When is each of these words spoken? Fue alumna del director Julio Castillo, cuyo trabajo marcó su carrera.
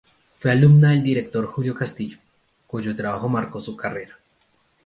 Fue 0.39 0.49
alumna 0.49 0.89
del 0.89 1.03
director 1.03 1.45
Julio 1.45 1.75
Castillo, 1.75 2.17
cuyo 2.65 2.95
trabajo 2.95 3.29
marcó 3.29 3.61
su 3.61 3.77
carrera. 3.77 4.17